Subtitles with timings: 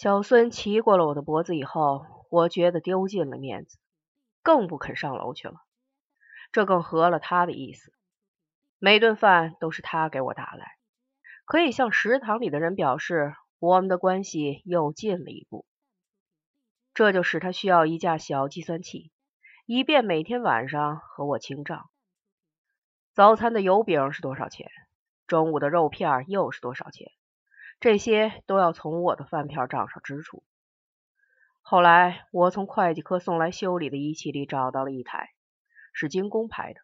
[0.00, 3.80] 小孙骑过了我的脖子以后，我觉得丢尽了面子，
[4.44, 5.54] 更不肯上楼去了。
[6.52, 7.92] 这更合了他的意思。
[8.78, 10.68] 每顿饭都是他给我打来，
[11.44, 15.66] 可以向食堂里的人表示我们的关系又近了一步。
[16.94, 19.10] 这就使他需要一架小计算器，
[19.66, 21.90] 以便每天晚上和我清账。
[23.14, 24.68] 早餐的油饼是多少钱？
[25.26, 27.10] 中午的肉片又是多少钱？
[27.80, 30.42] 这些都要从我的饭票账上支出。
[31.62, 35.30] 后来，我从会计科送来修理的仪器里找到了一台，
[35.92, 36.80] 是精工牌的。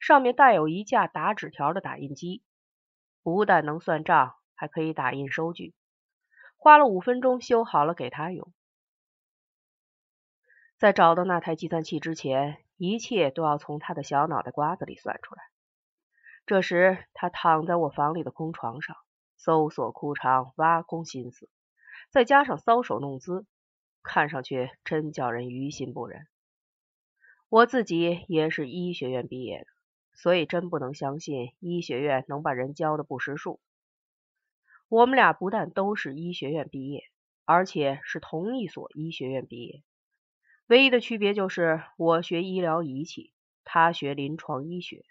[0.00, 2.42] 上面带有一架打纸条的打印机，
[3.22, 5.74] 不但能算账，还可以打印收据。
[6.56, 8.52] 花了五分钟修好了，给他用。
[10.78, 15.42] 在找到那台计算器之前，一切都要从他的小脑袋瓜子里算出来。
[16.46, 18.96] 这时，他躺在我房里的空床上，
[19.44, 21.48] 搜索裤长，挖空心思，
[22.10, 23.44] 再加上搔首弄姿，
[24.02, 26.26] 看上去真叫人于心不忍。
[27.48, 29.66] 我自己也是医学院毕业的。
[30.14, 33.58] 所以真不能相信医学院能把人教的不识数。
[34.88, 37.02] 我们俩不但都是医学院毕业，
[37.44, 39.82] 而且是同一所医学院毕业，
[40.66, 43.32] 唯一的区别就是我学医疗仪器，
[43.64, 45.04] 他学临床医学。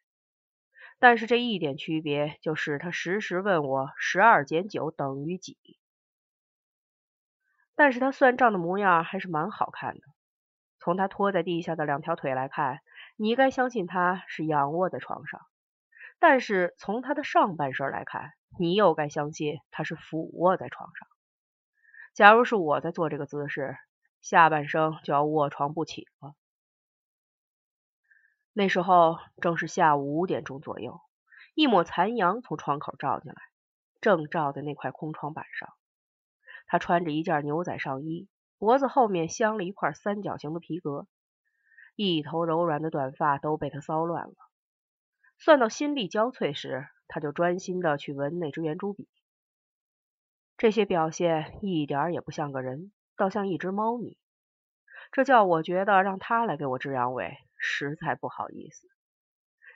[1.02, 5.58] 但是这一点区别就是他时时问我十二减九等于几。
[7.74, 10.02] 但是他算账的模样还是蛮好看的，
[10.78, 12.82] 从他拖在地下的两条腿来看。
[13.18, 15.42] 你该相信他是仰卧在床上，
[16.20, 21.08] 但是从他的上半身来看，你又该相信他是俯卧在床上。
[22.14, 23.76] 假如是我在做这个姿势，
[24.22, 26.36] 下半生就要卧床不起了。
[28.54, 31.00] 那时候正是下午五点钟左右，
[31.54, 33.42] 一抹残阳从窗口照进来，
[34.02, 35.70] 正照在那块空窗板上。
[36.68, 38.28] 他穿着一件牛仔上衣，
[38.58, 41.08] 脖子后面镶了一块三角形的皮革。
[41.96, 44.36] 一头柔软的短发都被他骚乱了。
[45.38, 49.08] 算到心力交瘁时，他就专心的去闻那支圆珠笔。
[50.58, 54.18] 这些表现一点也不像个人，倒像一只猫咪。
[55.12, 58.90] 这叫我觉得让他来给我治阳痿实在不好意思。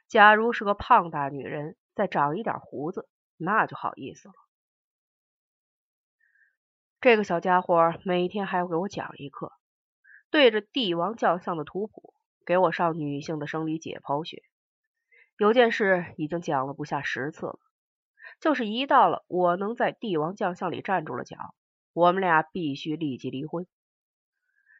[0.07, 3.07] 假如是个胖大女人，再长一点胡子，
[3.37, 4.33] 那就好意思了。
[6.99, 9.51] 这个小家伙每天还要给我讲一课。
[10.31, 12.13] 对着帝王将相的图谱，
[12.45, 14.43] 给我上女性的生理解剖学。
[15.37, 17.59] 有件事已经讲了不下十次了，
[18.39, 21.37] 就是一到了我能在帝王将相里站住了脚，
[21.93, 23.67] 我们俩必须立即离婚。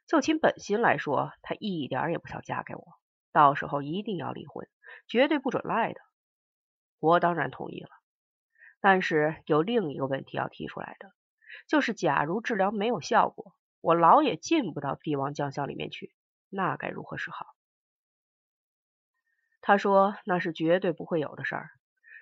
[0.08, 2.84] 就凭本心来说，他一点也不想嫁给我，
[3.32, 4.68] 到时候一定要离婚，
[5.08, 6.02] 绝对不准赖的。
[7.00, 7.90] 我当然同意了，
[8.80, 11.12] 但是有另一个问题要提出来的，
[11.68, 13.54] 就是假如治疗没有效果。
[13.82, 16.16] 我老也进不到帝王将相里面去，
[16.50, 17.46] 那该如何是好？
[19.62, 21.70] 他说那是绝对不会有的事儿，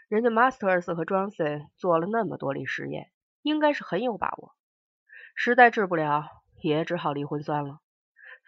[0.09, 3.11] 人家 Masters 和 Johnson 做了那么多例实验，
[3.41, 4.55] 应该是很有把握。
[5.35, 6.29] 实在治不了，
[6.63, 7.79] 也只好离婚算了，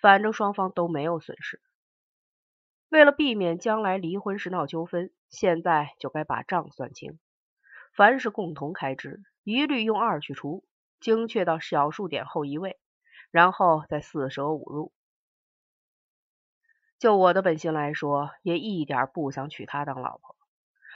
[0.02, 1.62] 反正双方都没有损失。
[2.90, 7.20] 为了避免将来离婚时闹纠纷，现在就该把账算清，
[7.94, 10.64] 凡是共同开支，一律用二去除，
[11.00, 12.80] 精确到小数点后一位。
[13.32, 14.94] 然后再四舍五入。
[17.00, 20.38] 就我的本心来说，也一点不想娶她当老婆，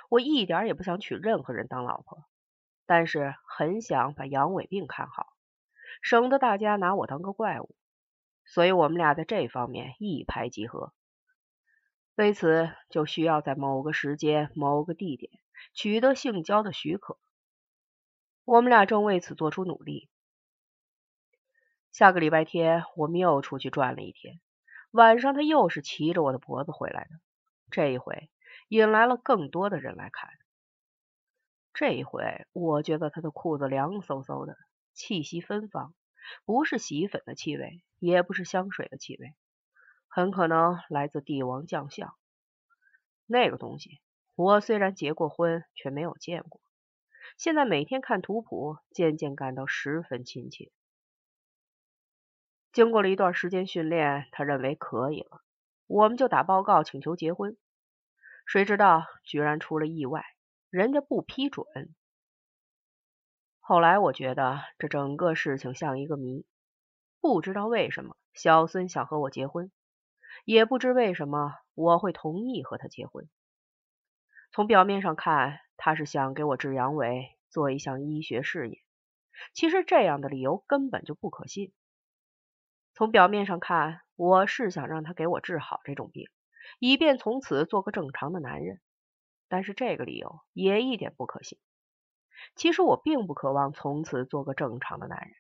[0.10, 2.24] 我一点也不想娶任何人当老婆，
[2.86, 5.34] 但是很想把阳痿病看好，
[6.02, 7.76] 省得大家拿我当个怪物。
[8.46, 10.94] 所以我们俩在这方面一拍即合。
[12.16, 15.32] 为此，就需要在某个时间、某个地点
[15.74, 17.18] 取得性交的许可。
[18.44, 20.10] 我们俩正为此做出努力。
[21.92, 24.40] 下个礼拜天，我们又出去转了一天。
[24.92, 27.10] 晚上，他又是骑着我的脖子回来的。
[27.70, 28.30] 这一回，
[28.68, 30.32] 引来了更多的人来看。
[31.74, 34.58] 这一回，我觉得他的裤子凉飕飕的，
[34.94, 35.94] 气息芬芳，
[36.46, 39.34] 不是洗衣粉的气味，也不是香水的气味，
[40.08, 42.16] 很可能来自帝王将相。
[43.26, 44.02] 那个东西，
[44.36, 46.62] 我虽然结过婚，却没有见过。
[47.38, 50.72] 现在每天看图谱，渐渐感到十分亲切。
[52.72, 55.42] 经过了一段时间训练，他认为可以了，
[55.88, 57.58] 我们就打报告请求结婚。
[58.46, 60.26] 谁知道居然出了意外，
[60.70, 61.66] 人家不批准。
[63.70, 66.44] 后来我觉得这整个事情像一个谜，
[67.22, 69.72] 不知道为什么小孙想和我结婚，
[70.44, 73.30] 也不知为什么我会同意和他结婚。
[74.52, 78.82] 从表面上看，他是想给我治阳痿，做一项医学事业，
[79.54, 81.72] 其实这样的理由根本就不可信。
[82.96, 86.28] 从表面上看，我是想让他给我治好这种病，
[86.80, 88.82] 以便从此做个正常的男人。
[89.48, 91.60] 但是这个理由也一点不可信。
[92.56, 95.32] 其实我并不渴望从此做个正常的男人，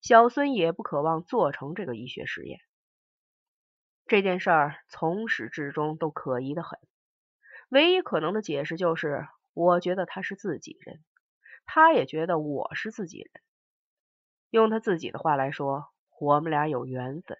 [0.00, 2.60] 小孙也不渴望做成这个医学实验。
[4.06, 6.78] 这件事儿从始至终都可疑的很。
[7.68, 11.02] 唯一可能的解释就是，我觉得他是自己人，
[11.64, 13.30] 他也觉得我是自己人。
[14.50, 15.88] 用他自己的话来说。
[16.20, 17.36] 我们俩有缘分。